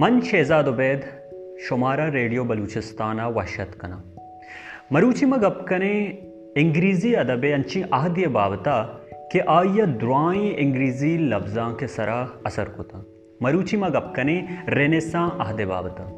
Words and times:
मन 0.00 0.20
शहजाद 0.20 0.68
उबैद 0.68 1.02
शुमारा 1.62 2.04
रेडियो 2.08 2.42
बलूचिस्ताना 2.44 3.26
वहशत 3.28 3.72
कना 3.80 3.96
मरूची 4.92 5.26
मग 5.26 5.42
अपकने 5.44 5.90
अंग्रेज़ी 6.58 7.12
अदब 7.22 7.44
अंची 7.46 7.82
आहदिय 7.92 8.28
बाबता 8.36 8.76
कि 9.32 9.38
आया 9.56 9.86
दुआई 10.02 10.52
अंग्रेज़ी 10.62 11.12
लफ्ज़ां 11.32 11.68
के 11.74 11.86
सरा 11.88 12.16
असर 12.46 12.68
कोता। 12.76 13.02
मरूची 13.42 13.76
मग 13.76 13.94
अपकने 13.96 14.36
रेनेसा 14.70 15.26
आहदे 15.44 15.66
बाबता 15.66 16.08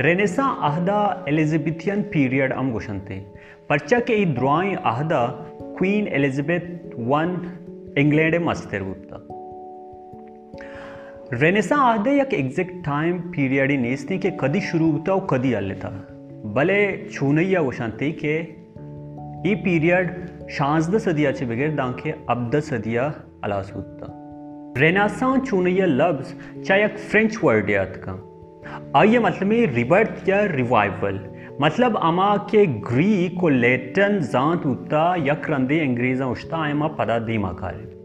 रेनेसा 0.00 0.44
आहदा 0.70 1.00
एलिजाबेथियन 1.28 2.02
पीरियड 2.14 2.52
अम 2.54 2.72
गुशनते 2.72 3.20
परचा 3.68 4.00
के 4.00 4.22
ई 4.22 4.34
दुआई 4.40 4.74
आहदा 4.94 5.26
क्वीन 5.78 6.06
एलिजाबेथ 6.20 6.74
वन 7.14 7.40
इंग्लैंड 7.98 8.44
मस्तर 8.44 8.82
गुप्ता। 8.82 9.25
रेनेसा 11.32 11.76
आदे 11.76 12.10
एक 12.20 12.34
एग्जैक्ट 12.34 12.74
टाइम 12.84 13.18
पीरियड 13.30 13.70
ही 13.70 13.76
नेस्ती 13.76 14.18
के 14.18 14.30
कदी 14.40 14.60
शुरू 14.60 14.90
होता 14.90 15.12
और 15.12 15.26
कदी 15.30 15.52
आल 15.54 15.72
था 15.74 15.88
भले 16.54 16.76
छूनैया 17.12 17.60
वशांती 17.60 18.10
के 18.20 18.34
ई 19.50 19.54
पीरियड 19.64 20.12
शांजद 20.56 20.96
सदियाचे 20.98 21.46
बगैर 21.46 21.74
दांखे 21.76 22.14
अब्द 22.30 22.58
सदिया 22.60 23.06
अलास 23.44 23.72
होता 23.74 24.12
रेनासा 24.80 25.36
चूनैया 25.38 25.86
लफ्ज 25.86 26.32
चाहे 26.62 26.84
एक 26.84 26.98
फ्रेंच 26.98 27.38
वर्ड 27.44 27.70
याद 27.70 28.00
का 28.06 28.16
आइए 29.00 29.18
मतलब 29.18 29.48
में 29.48 29.66
रिबर्थ 29.74 30.28
या 30.28 30.40
रिवाइवल 30.54 31.20
मतलब 31.60 31.96
अमा 32.04 32.36
के 32.50 32.66
ग्रीक 32.86 33.38
को 33.40 33.48
लेटन 33.48 34.20
जांत 34.32 34.66
उता 34.66 35.04
यक 35.26 35.50
रंदे 35.50 35.80
अंग्रेजा 35.80 36.26
उश्ता 36.28 36.64
आयमा 36.64 36.88
पदा 36.98 37.18
दीमा 37.26 37.52
काले 37.52 37.95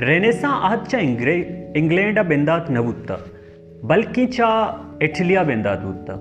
रेनेसा 0.00 0.48
आजच्या 0.70 1.00
इंग्रे 1.00 1.34
इंग्लैंड 1.76 2.18
बेंदात 2.28 2.70
नवुत्ता 2.70 3.16
बल्कि 3.84 4.26
चा 4.26 4.48
इटलिया 5.02 5.42
बेंदात 5.42 5.84
उत्ता 5.84 6.14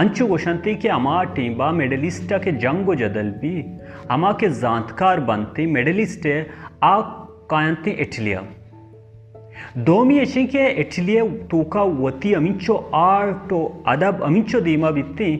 अंचु 0.00 0.26
गोशंती 0.26 0.74
के 0.74 0.88
अमा 0.88 1.22
टीबा 1.36 1.70
मेडलिस्टा 1.72 2.38
के 2.38 2.52
जंगो 2.64 2.94
जदल 2.94 3.30
भी 3.42 3.54
अमा 4.10 4.32
के 4.40 4.48
जानकार 4.60 5.20
बनते 5.30 5.66
मेडलिस्ट 5.66 6.26
आ 6.84 7.00
कायंती 7.50 7.90
इटलिया 8.04 8.42
दोमी 9.86 10.18
अशी 10.18 10.44
के 10.46 10.66
इटलिया 10.80 11.24
तोका 11.50 11.82
वती 12.02 12.32
अमिचो 12.34 12.74
आर्ट 12.94 13.52
अदब 13.88 14.22
अमिचो 14.24 14.60
दीमा 14.60 14.90
बित्ती 14.90 15.32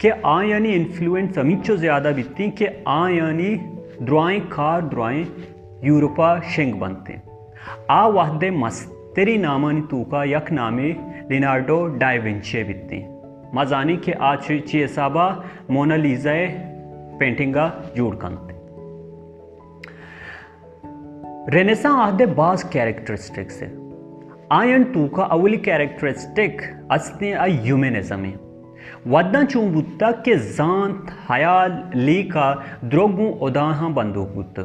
के 0.00 0.10
आ 0.26 0.40
यानी 0.42 0.72
इन्फ्लुएंस 0.72 1.38
अमिचो 1.38 1.76
ज़्यादा 1.76 2.10
बित्ती 2.10 2.50
के 2.58 2.68
आ 2.88 3.00
यानी 3.08 3.54
द्रुआएँ 4.02 4.40
कार 4.52 4.82
द्रुआएँ 4.88 5.24
यूरोपा 5.84 6.40
शेंग 6.40 6.74
बनते 6.80 7.20
आ 7.90 8.06
वाहदे 8.06 8.50
मस्तरी 8.50 9.38
नामानी 9.38 9.80
तूका 9.80 10.24
यक 10.24 10.52
नामे 10.52 10.88
लिनार्डो 11.30 11.86
डायविंचे 11.86 12.64
बित्ती 12.64 13.04
मजानी 13.54 13.96
के 13.96 14.12
आ 14.12 14.34
ची 14.34 14.86
साबा 14.88 15.44
मोनालीजा 15.70 16.32
पेंटिंगा 17.18 17.66
जोड़ 17.96 18.16
रेनेसा 21.54 21.90
आहदे 21.90 22.26
बाज 22.26 22.62
कैरेक्टरिस्टिक्स 22.62 23.62
है। 23.62 23.68
आयन 24.52 24.84
तूका 24.84 25.24
अवली 25.24 25.56
कैरेक्टरिस्टिक 25.56 26.62
असने 26.90 27.32
आ 27.32 27.44
ह्यूमनिज्म 27.44 28.32
वदना 29.06 29.42
चूं 29.44 29.72
बुत्ता 29.72 30.10
के 30.10 30.36
जान 30.36 31.06
हयाल, 31.30 31.90
लीका, 31.94 32.64
द्रोगू 32.84 33.26
उदाहा 33.26 33.88
बंदूक 33.88 34.28
बुत्ता 34.28 34.62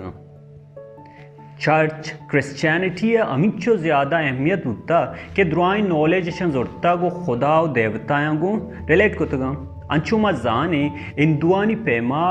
चर्च 1.62 2.10
क्रिश्चियनिटी 2.30 3.14
अमिचो 3.16 3.76
ज़्यादा 3.78 4.18
अहमियत 4.18 4.66
होता 4.66 5.00
कि 5.36 5.44
द्रुआई 5.44 5.82
नॉलेज 5.82 6.30
जोड़ता 6.44 6.96
गो 6.96 7.10
खुदा 7.26 7.54
और 7.62 7.72
देवताया 7.74 8.34
गो 8.34 8.52
रिलेट 8.90 9.18
कुतगा 9.18 9.50
अंचुमा 9.92 10.32
जाने 10.44 10.84
इंदुआनी 11.20 11.76
पेमा 11.88 12.22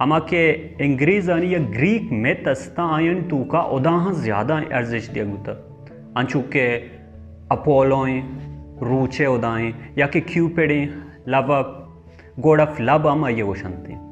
अमा 0.00 0.18
के 0.30 0.44
अंग्रेज़ानी 0.84 1.52
या 1.54 1.58
ग्रीक 1.74 2.10
में 2.22 2.42
तस्ता 2.44 2.84
आयन 2.96 3.22
तू 3.28 3.42
का 3.52 3.62
उदाह 3.76 4.10
ज़्यादा 4.12 4.60
अर्जिश 4.78 5.08
दिया 5.08 5.24
गुता 5.24 5.52
अंचु 6.16 6.40
के 6.52 6.66
अपोलोएँ 7.52 8.20
रूचे 8.82 9.26
उदाएँ 9.26 9.72
या 9.98 10.06
कि 10.06 10.20
क्यूपेडें 10.30 10.86
लव 11.28 11.52
गोड 12.38 12.60
ऑफ़ 12.60 12.82
लव 12.82 13.08
अमा 13.10 13.28
ये 13.28 13.42
वो 13.42 13.54
शंती 13.54 14.11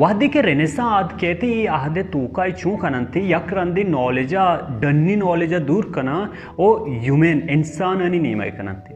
ವಾದಿಕೆ 0.00 0.40
ರೆನೆಸಾದ್ 0.48 1.12
ಕೇತಿ 1.20 1.48
ಈ 1.58 1.62
ಆಹದೆ 1.76 2.02
ತೂಕಾಯ್ 2.12 2.52
ಚೂ 2.60 2.70
ಕನಂತಿ 2.82 3.20
ಯಕ್ರಂದಿ 3.34 3.84
ನಾಲೆಜ 3.96 4.34
ಡನ್ನಿ 4.82 5.14
ನಾಲೆಜ 5.22 5.54
दूर 5.70 5.84
कना 5.96 6.16
ओ 6.64 6.66
ह्यूमन 7.02 7.38
इंसान 7.56 8.02
अनि 8.06 8.18
नीमय 8.26 8.50
कनंती 8.58 8.94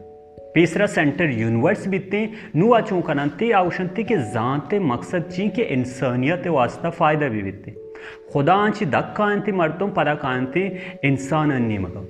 तीसरा 0.55 0.85
सेंटर 0.95 1.27
यूनिवर्स 1.41 1.83
बीते 1.93 2.21
नु 2.59 2.67
आचू 2.77 2.99
कनंती 3.09 3.47
आवशंती 3.61 4.03
के 4.11 4.17
जानते 4.35 4.79
मकसद 4.91 5.23
ची 5.33 5.47
के 5.57 5.63
इंसानियत 5.77 6.45
वास्ता 6.57 6.89
फायदा 6.99 7.27
भी 7.33 7.41
बीते 7.47 7.71
खुदा 8.31 8.55
आंची 8.65 8.85
दक 8.95 9.09
कांति 9.17 9.51
मरतों 9.61 9.89
पदा 9.97 10.15
कांति 10.23 10.63
इंसान 11.05 11.51
अन्नी 11.51 11.77
मगम 11.85 12.05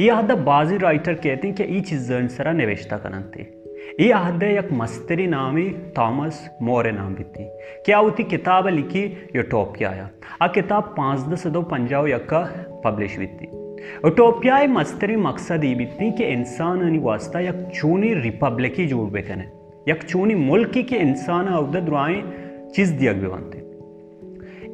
ये 0.00 0.10
आदा 0.10 0.34
बाजी 0.50 0.76
राइटर 0.78 1.14
कहते 1.24 1.46
हैं 1.48 1.56
कि 1.56 1.64
ई 1.78 1.80
चीज़ 1.90 2.12
सरा 2.36 2.52
निवेशता 2.52 2.98
कनंती 3.06 3.44
मस्तरी 3.99 5.25
नामी 5.27 5.69
थॉमस 5.97 6.49
मोरे 6.61 6.91
नाम 6.91 7.13
भी 7.15 7.23
थी 7.23 7.45
क्या 7.85 7.97
होती 7.97 8.23
किताब 8.23 8.67
लिखी 8.67 9.03
यूटोपिया 9.35 10.09
आ 10.41 10.47
किताब 10.47 10.93
पाँच 10.97 11.19
दस 11.29 11.47
दो 11.47 11.61
पंजाब 11.61 12.07
यक्का 12.07 12.41
पब्लिश 12.85 13.17
हुई 13.17 13.27
थी 13.27 13.45
यूटोपिया 14.05 14.59
मस्तरी 14.67 15.15
मकसद 15.15 15.63
ये 15.63 15.73
भी 15.75 15.85
थी 15.85 16.11
कि 16.11 16.23
इंसान 16.23 16.99
वास्ता 16.99 17.39
यक 17.39 17.69
चूनी 17.75 18.13
रिपब्लिक 18.13 18.75
ही 18.79 18.85
जोड़ 18.85 19.09
बेकने 19.11 19.49
यक 19.89 20.03
चूनी 20.03 20.35
मुल्क 20.35 20.77
के 20.89 20.95
इंसान 20.97 21.47
अवध 21.47 21.83
दुआएँ 21.85 22.21
चीज़ 22.75 22.93
दिया 22.93 23.13
भी 23.13 23.27
बनते 23.27 23.65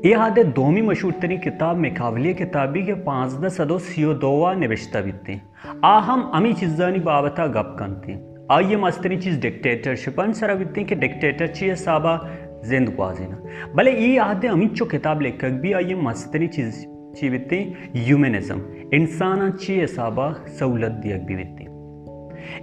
ये 0.08 0.14
आदे 0.14 0.44
दोमी 0.44 0.82
मशहूर 0.82 1.14
तरी 1.22 1.38
किताब 1.38 1.78
मेकावली 1.78 2.34
किताबी 2.34 2.84
के 2.84 2.94
पाँच 3.04 3.40
दस 3.42 3.58
सदो 3.58 3.80
सियो 3.80 4.14
दोवा 4.14 4.54
निविश्ता 4.54 5.02
भी 5.02 5.12
थी 5.12 5.42
आ 5.86 5.98
हम 6.02 6.30
अमी 6.36 6.54
चीज़ानी 6.54 7.00
बाबता 7.00 7.48
गप 7.48 7.76
करती 7.80 8.33
आइए 8.54 8.76
मस्तरी 8.76 9.18
चीज़ 9.18 9.40
डिक्टेटरशिप 9.40 10.16
सरा 10.22 10.54
वित्ती 10.54 10.84
कि 10.84 10.96
डिक्टेटर 10.96 11.48
चाहिए 11.48 11.76
साबा 11.76 12.30
जिंद 12.66 12.98
ना। 13.00 13.72
भले 13.74 13.92
ये 13.92 14.18
आहदे 14.18 14.48
अमित 14.48 14.74
किताब 14.92 15.22
लेखक 15.22 15.50
भी 15.50 15.74
आइए 15.74 15.96
मस्तरी 15.96 16.48
चीज़ 16.48 16.86
ची 17.16 17.30
वित्ती 17.30 17.76
ह्यूमनिज्म 17.96 18.62
इंसान 18.94 19.52
चाहिए 19.52 19.88
साबा 19.88 20.46
सहूलत 20.48 20.92
दिया 20.92 21.18
भी 21.18 21.36
वित्ती 21.36 21.64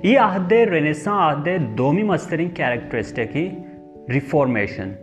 ये 0.09 0.17
आहदे 0.17 0.65
रेनेसा 0.65 1.13
आहदे 1.13 1.59
दोमी 1.59 2.03
मस्तरी 2.03 2.49
कैरेक्टरिस्टिक 2.49 3.31
ही 3.31 3.53
रिफॉर्मेशन 4.11 4.95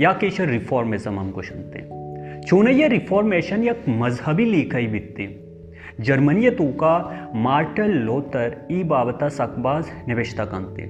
या 0.00 0.12
कि 0.12 0.28
रिफॉर्मिज्म 0.40 1.18
हमको 1.18 1.42
सुनते 1.42 1.88
चूने 2.46 2.72
ये 2.72 2.88
रिफॉर्मेशन 2.88 3.68
एक 3.68 3.84
मजहबी 3.88 4.44
लिखाई 4.44 4.86
वित्ती 4.86 5.43
जर्मनी 6.00 6.50
तूका 6.50 6.92
मार्टल 7.34 7.90
लोतर 7.90 8.66
ई 8.70 8.84
बाबता 8.84 9.28
सकबाज 9.28 9.90
निवेशता 10.08 10.44
कंते। 10.44 10.82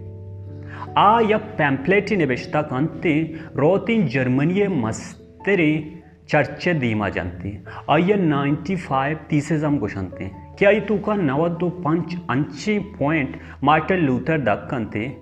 आ 0.98 1.20
यक 1.20 1.41
पैम्पलेटी 1.41 2.16
निवेशता 2.16 2.62
कंते, 2.62 3.34
रोतिन 3.56 4.06
जर्मनी 4.06 4.66
मस्तरी 4.66 6.03
चर्चे 6.28 6.75
दीमा 6.75 7.09
जानती। 7.09 7.64
आ 7.91 7.97
ये 7.97 8.14
95 8.14 9.16
तीसेजम 9.31 9.78
गुशनते 9.78 10.31
क्या 10.59 10.70
ये 10.70 10.81
तूका 10.81 11.14
नवदो 11.14 11.69
पंच 11.69 12.16
अंची 12.31 12.78
पॉइंट 12.78 13.38
मार्टल 13.64 13.97
लूथर 13.97 14.41
दक 14.41 14.69
कंते? 14.70 15.16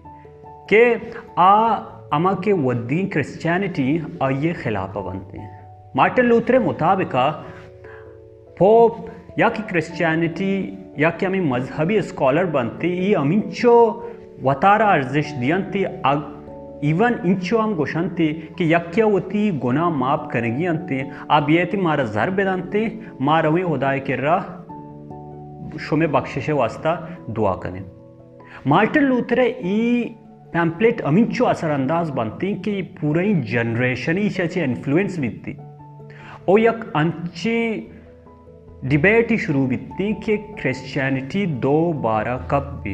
के 0.72 0.94
आ 1.38 1.74
अमा 2.12 2.32
के 2.34 2.52
वद्दी 2.52 3.04
क्रिश्चियनिटी 3.04 4.18
आ 4.22 4.28
ये 4.30 4.52
खिलाफ 4.52 4.98
बनते 4.98 5.38
मार्टल 5.96 6.26
लूथरे 6.26 6.58
मुताबिक 6.58 7.12
पोप 8.58 9.06
या 9.38 9.48
या 10.98 11.10
कि 11.10 11.26
आम्ही 11.26 11.40
मजहबी 11.40 12.02
स्कॉलर 12.02 12.44
बनते 12.46 12.88
ही 12.88 13.14
अमींचो 13.14 13.74
वतारा 14.42 14.86
अर्जिश 14.86 15.32
दियंती 15.32 15.84
इवन 16.84 17.18
इंचो 17.26 17.56
आम 17.58 17.74
गोशंते, 17.74 18.26
कि 18.26 18.74
यक्या 18.74 19.06
वती 19.06 19.50
गुना 19.58 19.90
माफ़ 19.90 20.28
करेगी 20.32 20.66
अंते। 20.66 21.10
अब 21.30 21.50
ये 21.50 21.70
थी 21.72 21.76
मारा 21.76 22.04
जर 22.04 22.30
बेदांते 22.30 23.00
मार 23.20 23.46
अवे 23.46 23.62
खुदाए 23.62 24.00
के 24.00 24.16
रहा 24.16 24.38
शुमे 25.80 26.06
बख्शिश 26.06 26.50
वास्ता 26.50 26.94
दुआ 27.30 27.54
करें। 27.54 27.84
मार्टिन 28.66 29.02
लूथरे 29.02 29.46
ई 29.64 30.04
पैम्पलेट 30.52 31.00
अमींचो 31.00 31.44
असरअंदाज 31.44 32.10
बनती 32.10 32.54
कि 32.54 32.82
पूरी 32.82 33.34
जनरेशन 33.34 34.18
ही 34.18 34.30
इन्फ्लुएंस 34.60 35.18
बीतती 35.18 35.56
ओ 36.48 36.58
यक 36.58 36.92
अंची 36.96 37.58
डिबेट 38.84 39.30
ही 39.30 39.36
शुरू 39.38 39.66
बीती 39.66 40.12
कि 40.14 40.36
क्रिश्चियनिटी 40.36 41.44
दो 41.46 41.92
बारह 41.92 42.36
कब 42.50 42.80
भी 42.84 42.92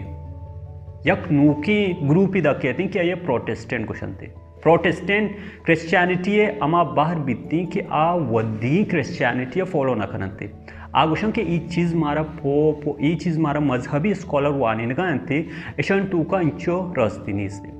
यक 1.10 1.28
नूकी 1.32 1.78
ग्रुप 2.02 2.36
ही 2.36 2.40
कहती 2.42 2.86
कि 2.88 2.98
ये 2.98 3.14
प्रोटेस्टेंट 3.14 3.86
क्वेश्चन 3.86 4.12
थे। 4.22 4.26
प्रोटेस्टेंट 4.62 5.36
क्रिश्चियनिटी 5.64 6.38
अमा 6.62 6.82
बाहर 6.84 7.18
बीती 7.18 7.64
कि 7.66 7.80
आ 7.80 8.12
वदी 8.14 8.84
क्रिश्चियनिटी 8.84 9.62
फॉलो 9.62 9.94
न 9.94 10.06
करते 10.12 10.50
आगोशं 10.96 11.32
के 11.32 11.40
ई 11.54 11.58
चीज़ 11.58 11.94
मारा 11.96 12.22
पो 12.22 12.96
ई 13.02 13.14
चीज़ 13.14 13.38
मारा 13.38 13.60
मजहबी 13.60 14.14
स्कॉलर 14.14 14.58
वाने 14.58 14.92
अंते 15.02 15.46
एशन 15.80 16.04
टूका 16.06 16.40
इंचो 16.40 16.94
रस्तिनी 16.98 17.48
से 17.48 17.76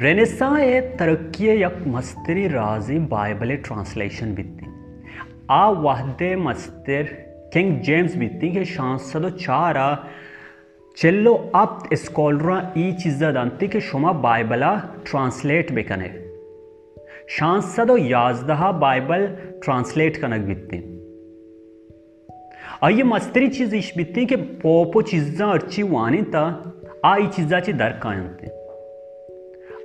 रेनेसा 0.00 0.58
ए 0.58 0.80
तरक्की 0.98 1.48
यक 1.62 1.84
मस्तरी 1.86 2.46
राज़ी 2.48 2.98
बाइबल 3.08 3.56
ट्रांसलेशन 3.56 4.34
बित्ती 4.34 4.63
आ 5.50 5.68
वाहदे 5.70 6.34
मस्तर। 6.36 7.02
किंग 7.52 7.80
जेम्स 7.84 8.14
बित्ती 8.16 8.50
के 8.52 8.64
शांसदो 8.64 9.30
चारा 9.30 9.88
चेल्लो 10.96 11.34
अब 11.54 11.88
स्कॉलरा 11.94 12.56
ई 12.78 12.92
चीज़ा 13.02 13.30
दानती 13.32 13.68
के 13.68 13.80
शुमा 13.80 14.12
बाइबला 14.24 14.74
ट्रांसलेट 15.06 15.72
बेकने 15.72 16.08
शांसदो 17.36 17.96
याजदहा 17.96 18.72
बाइबल 18.86 19.26
ट्रांसलेट 19.64 20.16
कनक 20.22 20.46
बित्ती 20.46 20.78
आइए 22.82 23.02
मस्तरी 23.12 23.48
चीज़ 23.48 23.74
इश 23.76 23.92
बित्ती 23.96 24.26
के 24.26 24.36
पोपो 24.64 25.02
चीजा 25.12 25.46
अर्ची 25.52 25.82
वानी 25.94 26.22
ता 26.34 26.44
आ 27.04 27.16
ई 27.16 27.26
चीजाची 27.26 27.72
दर 27.72 27.98
कायंते 28.02 28.63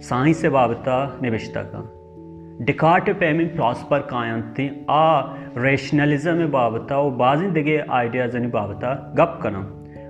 साइंस 0.00 0.40
से 0.40 0.48
बाबता 0.48 1.18
निविष्टा 1.22 1.62
का। 1.62 2.64
डिकार्ट 2.64 3.10
पेमिंग 3.10 3.48
प्रॉस्पर 3.50 3.98
कायंती 3.98 4.86
आ, 4.90 5.20
रेशनलिज्म 5.58 6.46
बाबता 6.46 6.98
और 6.98 7.10
बाजी 7.10 7.50
दिगे 7.50 7.78
आइडियाज़ 7.90 8.36
बाबता 8.38 9.14
गप 9.18 9.38
कना 9.42 9.60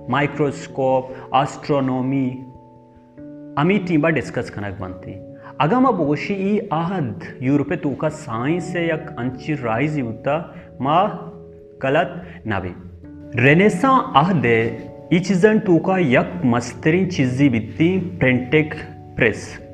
माइक्रोस्कोप, 0.09 1.09
एस्ट्रोनॉमी 1.35 2.29
अमी 3.57 3.77
टीबा 3.77 4.09
डिस्कस 4.09 4.49
कनक 4.49 4.77
बनती 4.81 5.13
अगम 5.61 5.91
बोशी 5.91 6.33
ई 6.33 6.69
आहद 6.73 7.23
यूरोपे 7.41 7.75
तूका 7.75 8.09
साइंस 8.09 8.73
से 8.73 8.85
यक 8.85 9.15
अंची 9.19 9.53
राइज 9.53 9.97
युता 9.99 10.37
मा 10.81 11.05
गलत 11.81 12.43
नबी। 12.47 12.73
रेनेसा 13.41 13.89
आहदे, 13.89 14.59
इचजन 15.13 15.59
टूका 15.59 15.97
यक 15.97 16.41
मस्तरीन 16.45 17.05
चीज़ी 17.07 17.49
बित्ती, 17.49 17.99
प्रिंटिक 17.99 18.73
प्रेस। 19.15 19.68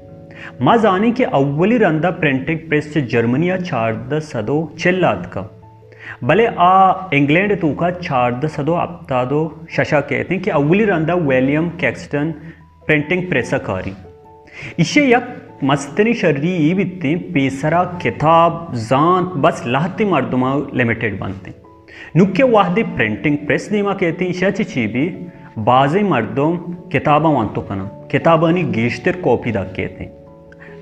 मा 0.61 0.77
जानी 0.77 1.11
के 1.11 1.23
अव्वली 1.23 1.77
रंदा 1.77 2.09
प्रिंटिंग 2.11 2.59
प्रेस 2.59 2.93
से 2.93 3.01
जर्मनिया 3.01 3.57
चार 3.57 4.19
सदो 4.19 4.75
चिल्लाद 4.79 5.31
का। 5.37 5.49
भले 6.23 6.45
आ 6.45 6.93
इंग्लैंड 7.13 7.59
तू 7.61 7.73
का 7.73 7.89
चार 7.91 8.47
सदो 8.47 8.73
अप्तादो 8.73 9.67
शशा 9.71 10.01
कहते 10.01 10.33
हैं 10.33 10.43
कि 10.43 10.49
अव्वली 10.49 10.85
रंदा 10.85 11.13
विलियम 11.13 11.69
कैक्सटन 11.69 12.31
प्रिंटिंग 12.87 13.29
प्रेसा 13.29 13.57
कारी। 13.57 13.93
इसे 14.79 15.11
यक 15.11 15.35
मस्तनी 15.63 16.13
शर्री 16.13 16.73
बित्ती 16.73 17.15
पेसरा, 17.15 17.83
किताब, 17.83 18.71
जान, 18.75 19.23
बस 19.23 19.63
लाहती 19.67 20.05
मर्दुमा 20.05 20.55
लिमिटेड 20.73 21.19
बनते। 21.19 21.53
नुक्के 22.15 22.43
वाहदी 22.43 22.83
प्रिंटिंग 22.83 23.37
प्रेस 23.37 23.69
नीमा 23.71 23.93
कहती 23.93 24.33
शच 24.33 24.61
चीबी 24.61 25.07
बाजे 25.57 26.03
मर्दों 26.03 26.51
किताबा 26.91 27.29
वंतो 27.29 27.61
कना। 27.61 27.83
किताबानी 28.11 28.63
गेश्तर 28.63 29.21
कॉपी 29.21 29.51
दा 29.51 29.63
कहते 29.63 30.09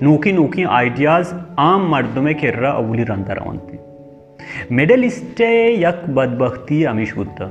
नूकी 0.02 0.32
नूकी 0.32 0.64
आइडियाज़ 0.64 1.34
आम 1.58 1.88
मर्द 1.88 2.06
मर्दमे 2.06 2.34
किर्रा 2.34 2.70
अवली 2.70 3.02
रंदा 3.02 3.32
रवंती। 3.32 3.78
मिडल 4.74 5.04
ईस्टे 5.04 5.82
यक 5.82 6.04
बदबख्ती 6.08 6.84
अमिश 6.84 7.14
बुद्धा। 7.14 7.46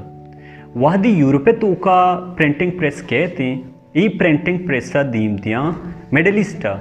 वाहदी 0.78 1.10
यूरोपे 1.10 1.52
तूका 1.52 2.16
प्रिंटिंग 2.16 2.72
प्रेस 2.72 3.02
कहती 3.02 3.66
ई 3.98 4.08
प्रिंटिंग 4.08 4.60
प्रेसा 4.60 5.04
दीम 5.04 5.36
दिया 5.36 5.62
मिडल 6.14 6.40
ईस्टा 6.40 6.74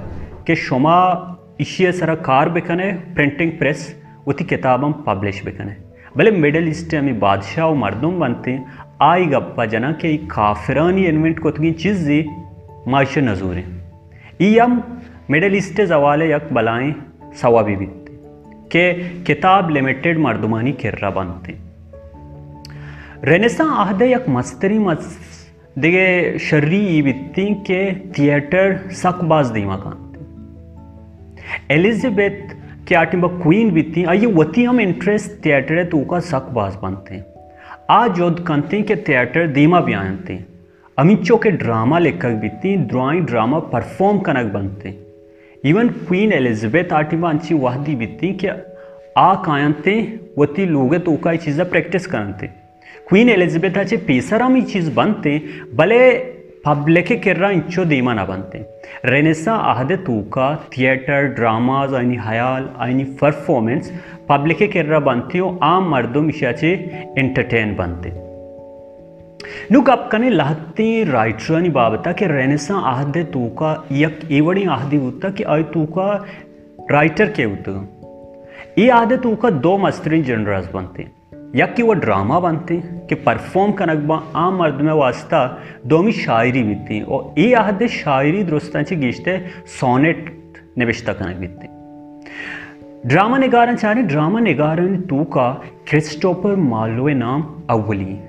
के 0.47 0.55
शुमा 0.55 0.97
इशिया 1.59 1.91
सरा 1.91 2.15
कार 2.15 2.49
बेकने 2.49 2.91
प्रिंटिंग 2.91 3.51
प्रेस 3.51 3.95
उती 4.27 4.43
किताबम 4.43 4.91
पब्लिश 4.91 5.45
बेकने। 5.45 5.75
भले 6.17 6.31
मिडल 6.31 6.67
ईस्ट 6.67 6.95
में 6.95 7.19
बादशाह 7.19 7.65
और 7.65 7.75
मर्दम 7.75 8.19
बनते, 8.19 8.59
आई 9.01 9.25
गप्पा 9.25 9.65
जना 9.65 9.91
के 9.91 10.17
काफिरानी 10.17 11.05
इन्वेंट 11.05 11.39
को 11.39 11.51
चीज़ी 11.51 12.25
माश 12.87 13.17
नजूर। 13.17 13.63
ईम 14.41 14.81
मिडल 15.29 15.55
ईस्ट 15.55 15.81
जवाले 15.81 16.31
यक 16.31 16.47
बलाएँ 16.53 16.93
सवा 17.41 17.61
भी 17.61 17.75
बीतते। 17.75 18.11
के 18.71 18.93
किताब 19.23 19.69
लिमिटेड 19.69 20.17
मर्दमानी 20.17 20.71
किर्रा 20.71 21.09
बनते। 21.09 21.53
रेनेसा 23.23 23.63
आहदे 23.63 24.11
यक 24.11 24.25
मस्तरी 24.29 24.79
मस 24.79 25.19
दिगे 25.79 26.39
शर्री 26.39 26.79
ई 26.87 27.01
बित्ती 27.01 27.45
के 27.69 27.79
थिएटर 28.09 28.77
सकबाज 28.93 29.51
दीमा 29.51 29.75
कानते 29.75 31.73
एलिजाबेथ 31.73 32.55
कि 32.87 32.95
आटिंबा 32.95 33.27
क्वीन 33.27 33.71
बीती 33.71 34.03
आइए 34.03 34.25
वती 34.25 34.63
हम 34.63 34.79
इंटरेस्ट 34.79 35.45
थिएटर 35.45 35.77
है 35.77 35.85
तो 35.85 36.03
का 36.05 36.19
सक 36.19 36.49
बाज 36.51 36.75
बनते। 36.83 37.15
हैं 37.15 37.25
आज 37.91 38.19
कंते 38.47 38.81
के 38.81 38.95
थिएटर 38.95 39.47
धीमा 39.53 39.79
भी 39.81 39.93
आते 39.93 40.33
हैं 40.33 40.45
अमिचो 40.97 41.37
के 41.37 41.51
ड्रामा 41.51 41.99
लेखक 41.99 42.33
बीती 42.41 42.75
ड्राइंग 42.75 43.25
ड्रामा 43.25 43.59
परफॉर्म 43.71 44.19
कनक 44.19 44.53
बनते। 44.53 45.12
इवन 45.63 45.87
क्वीन 46.07 46.31
एलिजबेथ 46.33 46.93
आटिबांची 46.93 47.53
वाहदी 47.55 47.95
बीती 47.95 48.31
कि 48.39 48.47
आ 49.17 49.33
कायांते 49.43 49.95
वती 50.37 50.65
लोग 50.71 50.95
तो 51.05 51.15
का 51.23 51.35
चीज़ा 51.35 51.63
प्रैक्टिस 51.63 52.07
करते 52.07 52.47
क्वीन 53.09 53.29
एलिजबेथाचे 53.29 53.97
पेसराम 54.07 54.55
ही 54.55 54.61
चीज़ 54.71 54.89
बनते 54.95 55.37
भले 55.73 55.99
पब्लिक 56.65 57.07
के 57.07 57.15
केर्रा 57.17 57.49
इंचो 57.51 57.83
देमा 57.85 58.13
ना 58.13 58.25
बनते 58.25 58.63
रेनेसा 59.05 59.53
आहदे 59.71 59.95
तूका 60.05 60.53
थिएटर 60.73 61.27
ड्रामाज 61.35 61.93
आईनी 61.93 62.17
हयाल 62.25 62.69
आईनी 62.85 63.03
परफॉर्मेंस 63.21 63.91
पब्लिके 64.29 64.67
केर्रा 64.75 64.99
बनते 65.07 65.37
हो 65.37 65.57
आम 65.63 65.89
मर्दों 65.91 66.21
मिशाचे 66.21 66.71
एंटरटेन 67.17 67.75
बनते 67.75 68.32
लहती 70.29 71.03
राइटरानी 71.03 71.69
बाबता 71.69 72.11
के 72.11 72.27
रेनेसा 72.27 72.75
आहदे 72.75 73.23
तूका, 73.23 73.87
यक 73.91 74.19
एवड़ी 74.31 74.65
आहदी 74.65 74.97
होता 74.97 75.29
कि 75.29 75.43
आई 75.43 75.63
तूका 75.63 76.25
राइटर 76.91 77.29
के 77.29 77.43
होता 77.43 77.87
ये 78.77 78.89
आहदे 78.89 79.17
तूका 79.17 79.49
दो 79.49 79.77
मस्तरीन 79.77 80.23
जनरस 80.23 80.69
बनते। 80.73 81.07
या 81.55 81.65
कि 81.65 81.83
वो 81.83 81.93
ड्रामा 81.93 82.39
बनते 82.39 82.77
कि 82.77 83.15
परफॉर्म 83.15 83.71
कनकबा 83.71 84.23
आम 84.35 84.57
मर्द 84.57 84.75
में 84.75 84.93
वास्ता 84.93 85.63
दोमी 85.85 86.11
शायरी 86.11 86.63
बीती 86.63 87.01
और 87.01 87.33
ये 87.37 87.53
आहदे 87.53 87.87
शायरी 87.87 88.43
दुरुस्तांची 88.43 88.95
गिश्ते 88.95 89.45
सोनेट 89.65 90.37
निविश्ता 90.77 91.13
कनक 91.13 91.35
बीती। 91.35 91.67
ड्रामा 93.09 93.37
निगारन 93.37 93.75
चाहे 93.75 93.95
ड्रामा 93.95 94.39
निगारन 94.39 94.97
तू 94.97 95.23
का 95.23 95.61
क्रिस्टोफर 95.89 96.55
मालो 96.55 97.07
नाम 97.07 97.61
अव्वली। 97.69 98.19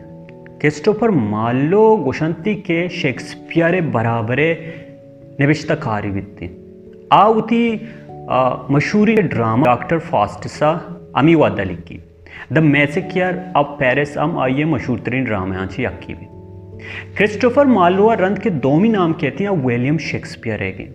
क्रिस्टोफर 0.60 1.10
मालो 1.10 1.96
गुशंती 1.96 2.54
के 2.54 2.88
शेक्सपियर 2.88 3.80
बराबरे 3.80 4.74
निविश्तकारी 5.40 6.10
बीती 6.10 6.48
आउती 7.12 7.88
मशहूरी 8.70 9.14
ड्रामा 9.14 9.64
डॉक्टर 9.64 9.98
फास्टसा 9.98 10.70
अमी 11.16 11.34
वादा 11.34 11.62
लिखी 11.62 12.00
द 12.52 12.58
मैसेकियर 12.58 13.52
ऑफ़ 13.56 13.66
पेरिस 13.66 14.16
हम 14.18 14.38
आइए 14.38 14.64
मशहूर 14.64 14.98
तरीन 14.98 15.24
ड्रामाची 15.24 15.84
अक्की 15.84 16.14
भी 16.14 16.26
क्रिस्टोफर 17.16 17.66
मालवा 17.66 18.14
रंध 18.14 18.38
के 18.38 18.50
दोमी 18.50 18.88
नाम 18.88 19.12
कहते 19.12 19.44
हैं, 19.44 19.50
विलियम 19.50 19.98
शेक्सपियर 19.98 20.62
है 20.62 20.94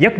यक 0.00 0.16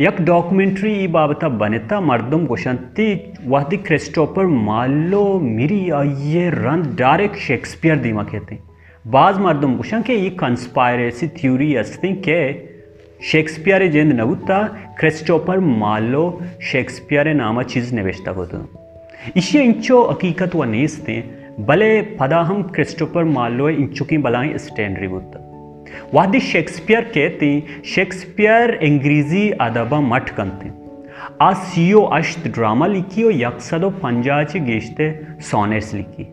यक 0.00 0.20
डॉक्यूमेंट्री 0.20 1.06
बाबता 1.06 1.48
बनता 1.60 2.00
मर्दम 2.00 2.44
गोशंती 2.46 3.06
वादी 3.44 3.76
क्रिस्टोफर 3.76 4.46
मालो 4.46 5.24
मिरी 5.38 5.90
आइए 5.90 6.48
रंध 6.50 6.86
डायरेक्ट 6.98 7.36
शेक्सपियर 7.36 7.96
दीमा 7.96 8.22
कहते 8.22 8.54
हैं। 8.54 8.62
बाज 9.06 9.38
मर्दम 9.38 9.74
गोशन 9.76 10.02
के 10.02 10.14
ये 10.14 10.30
कंस्पायरेसी 10.30 11.28
थ्योरी 11.28 11.74
अस्ती 11.74 12.12
के 12.28 12.40
शेक्सपियर 13.22 13.86
जेंद 13.86 14.12
नवुता 14.12 14.62
क्रिस्टोफर 14.98 15.60
मालो 15.60 16.24
शेक्सपियर 16.62 17.32
नामा 17.34 17.62
चीज़ 17.62 17.94
निवेशता 17.94 18.30
होता 18.30 18.66
इशिया 19.36 19.62
इंचो 19.62 20.02
हकीकत 20.02 20.56
व 20.56 20.64
नेस्ते 20.64 21.22
भले 21.60 21.90
पदा 22.02 22.40
हम 22.40 22.62
क्रिस्टोफर 22.62 23.24
मालो 23.36 23.68
इंचो 23.68 24.04
की 24.04 24.18
बलाएँ 24.18 24.58
स्टैंड 24.58 24.98
रिबुत 24.98 25.49
वादी 26.14 26.40
शेक्सपियर 26.40 27.00
कहते? 27.04 27.62
शेक्सपियर 27.84 28.74
अंग्रेज़ी 28.82 29.50
अदबा 29.50 30.00
मठ 30.00 30.30
कंते। 30.30 30.70
आ 31.42 31.52
सीओ 31.52 32.00
अश्त 32.02 32.48
ड्रामा 32.48 32.86
लिखी 32.86 33.22
और 33.22 33.32
यकसदो 33.32 33.90
पंजाचे 33.90 34.60
गेश्ते 34.60 35.10
सोनेट्स 35.40 35.94
लिखी। 35.94 36.26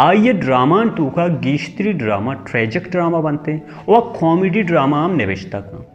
आइए 0.00 0.32
ड्रामा 0.32 0.84
टू 0.84 1.10
का 1.10 1.26
गीश्तरी 1.28 1.92
ड्रामा, 1.92 2.34
ट्रेजिक 2.34 2.90
ड्रामा 2.90 3.20
बनते 3.20 3.62
और 3.88 4.00
कॉमेडी 4.20 4.62
ड्रामा 4.62 5.04
हम 5.04 5.16
निविष्टा 5.16 5.60
का। 5.60 5.86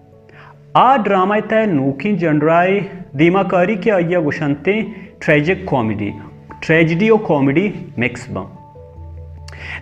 आ 0.75 0.97
ड्रामा 0.97 1.39
तय 1.39 1.65
नूकी 1.65 2.15
जनराय 2.15 2.79
दीमाकारी 3.15 3.75
के 3.75 3.89
आइया 3.89 4.19
गुशंते, 4.19 4.81
ट्रेजिक 5.21 5.65
कॉमेडी, 5.69 6.11
ट्रेजिडी 6.63 7.09
और 7.09 7.17
कॉमेडी 7.17 7.73
मिक्स 7.99 8.29
बम। 8.29 8.47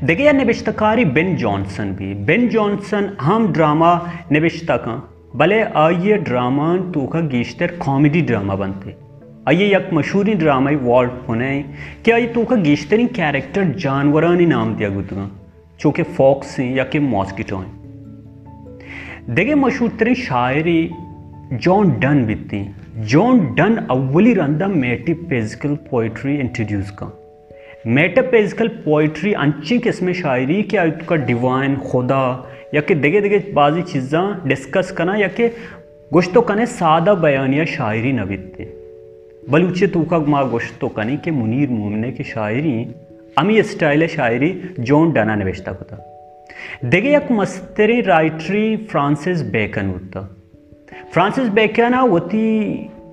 देखिए 0.04 0.32
निविष्टकारी 0.34 1.06
बिन 1.06 1.36
जॉनसन 1.36 1.92
भी। 1.92 2.14
बिन 2.26 2.48
जॉनसन, 2.50 3.18
हम 3.22 3.52
ड्रामा 3.54 4.12
निविष्टा 4.32 4.78
का 4.78 4.96
भले 5.36 5.62
आइए 5.62 6.18
ड्रामा 6.18 6.76
तो 6.92 7.06
का 7.08 7.20
गीश्तर 7.20 7.68
कॉमेडी 7.78 8.22
ड्रामा 8.22 8.56
बनते। 8.56 8.96
आइए 9.48 9.76
एक 9.78 9.90
मशहूरी 9.94 10.34
ड्रामा 10.34 10.72
वॉल्ट 10.72 11.12
होने। 11.28 11.66
क्या 12.06 12.16
आइए 12.16 12.28
तो 12.28 12.46
का 12.46 12.56
गीश्तरी 12.56 13.06
कैरेक्टर 13.08 13.64
जानवरानी 13.64 14.46
नाम 14.46 14.76
दिया 14.76 14.90
गुतगा 14.90 15.30
जो 15.80 15.92
कि 15.92 16.04
फॉक्स 16.04 16.60
हैं, 16.60 16.76
या 16.76 16.84
कि 16.84 17.00
मॉस्किटो 17.00 17.58
हैं। 17.58 17.80
देखिए 19.30 19.56
मशहूर 19.56 19.90
तरी 19.90 20.16
शायरी, 20.16 20.90
जॉन 21.54 22.00
डन 22.00 22.26
बीती 22.26 22.76
जॉन 22.98 23.40
डन 23.56 23.76
अव्वली 23.92 24.34
रंदा 24.34 24.68
मेटिपेजिकल 24.68 25.76
पोइट्री 25.92 26.36
इंट्रोड्यूस 26.36 26.90
का 26.92 27.18
मेटापेजिकल 27.88 28.68
पोइट्री 28.86 29.32
अंची 29.34 29.78
किस्म 29.80 30.14
शायरी 30.14 30.62
कि 30.64 30.78
का 31.10 31.16
डिवाइन 31.26 31.76
खुदा 31.92 32.26
या 32.74 32.82
कि 32.82 32.96
देगे 32.96 33.22
देगे 33.22 33.40
बाजी 33.54 33.82
चीज़ा 33.82 34.22
डिस्कस 34.48 34.92
करना 34.98 35.16
या 35.16 35.28
कि 35.40 35.48
गुश्तो 36.14 36.42
कने 36.42 36.66
सादा 36.66 37.14
बयानिया 37.24 37.66
शायरी 37.66 38.12
न 38.14 38.26
बीतते 38.26 38.66
बलूचे 39.50 39.88
तूका 39.88 40.20
मा 40.34 40.44
गुश्तो 40.52 40.88
कनी 40.98 41.18
के 41.26 41.32
मुनीर 41.32 41.70
मोमने 41.70 42.12
की 42.12 42.24
शायरी 42.24 42.78
अमी 43.40 43.62
स्टाइल 43.64 44.08
शायरी 44.08 44.52
जॉन 44.80 45.12
डना 45.14 45.36
निवेशता 45.36 45.72
होता 45.72 45.98
देगे 46.86 47.16
एक 47.18 47.32
मस्तरी 47.32 48.00
राइटरी 48.02 48.76
फ्रांसिस 48.92 49.42
बेकन 49.52 49.90
होता 49.90 50.28
फ्रांसिस 51.14 51.48
बेकन 51.58 51.94
होती 51.94 52.42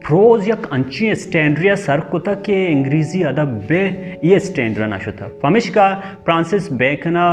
प्रोज 0.08 0.48
यक 0.48 0.66
अंची 0.72 1.14
स्टैंड्रिया 1.14 1.74
सर 1.74 2.00
कोता 2.00 2.34
के 2.34 2.54
अंग्रेज़ी 2.66 3.22
अदब 3.22 3.48
बे 3.68 3.80
ये 4.24 4.38
स्टैंड्रा 4.40 4.86
नाशुता 4.86 5.26
फमिश 5.42 5.68
का 5.68 5.88
Francis 6.24 6.72
बेकना 6.72 7.24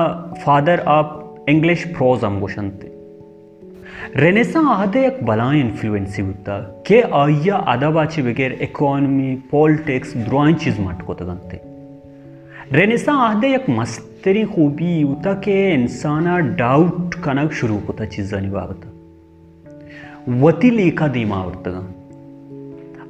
father 0.45 0.79
of 0.87 1.49
English 1.49 1.85
prose 1.87 2.23
अंबुशंते 2.23 2.91
रेनेसा 4.15 4.59
आदे 4.69 5.05
एक 5.07 5.23
बला 5.23 5.51
इन्फ्लुएंसी 5.53 6.21
होता। 6.21 6.59
के 6.87 7.01
आया 7.01 7.55
अदबाची 7.55 8.21
बगैर 8.21 8.57
इकोनॉमी, 8.61 9.35
पॉलिटिक्स 9.51 10.15
द्रोइन 10.17 10.53
चीज़ 10.55 10.81
मट 10.81 11.01
को 11.01 11.13
तगंते। 11.13 11.59
रेनेसा 12.71 13.13
आदे 13.21 13.53
एक 13.55 13.69
मस्तरी 13.69 14.43
खूबी 14.45 15.01
होता 15.01 15.33
के 15.33 15.57
इंसाना 15.73 16.37
डाउट 16.59 17.15
कनक 17.15 17.53
शुरू 17.53 17.77
होता 17.77 18.05
चीज़ानी 18.05 18.49
बाबत 18.49 18.81
वती 20.43 20.69
लेखा 20.69 21.07
दीमा 21.07 21.41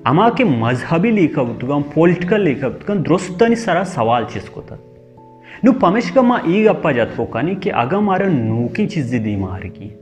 अमा 0.06 0.30
के 0.30 0.44
मजहबी 0.44 1.12
लेखक 1.12 1.60
पोलिटल 1.96 2.42
लेखक 2.42 2.92
दुस्तनी 2.92 3.56
सरा 3.56 3.84
सवाल 3.84 4.28
पमेश 5.72 6.14
गप्पा 6.18 6.92
जतोकानी 6.92 7.56
कि 7.56 7.70
अग 7.70 7.94
मार 7.94 8.26
नूकी 8.26 8.86
चीज़ 8.88 9.18
धीमा 9.24 9.60
की 9.66 9.96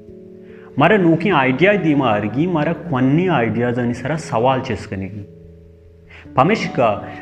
मर 0.79 0.97
नूकी 0.97 1.29
ऐडिया 1.29 1.73
धीमा 1.73 2.09
अरगी 2.09 2.47
मर 2.47 2.73
कोई 2.73 3.27
ऐडियाज 3.27 3.95
सरा 3.95 4.15
सवाल 4.15 4.61
पमेश 6.37 6.73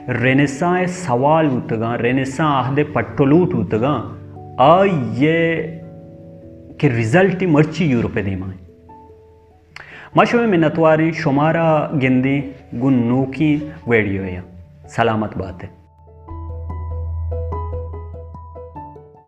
रेनेसा 0.09 0.85
सवाल 0.85 1.47
उतगा, 1.47 1.95
रेनेसा 1.95 2.45
आहदे 2.45 2.83
पट्टलूट 2.83 3.53
उतगा 3.53 4.17
आ 4.59 4.83
ये 5.13 5.61
के 6.79 6.87
रिज़ल्ट 6.87 7.43
मर्ची 7.43 7.85
यूरोपे 7.85 8.23
धीमा 8.23 8.53
मशवे 10.17 10.45
मिन्नतवारी 10.45 11.11
शुमारा 11.13 11.67
गिंदी 11.93 12.37
गुन्नू 12.75 13.23
की 13.25 13.55
वीडियो 13.87 14.23
सलामत 14.87 15.37
बात 15.37 15.63
है 15.63 15.80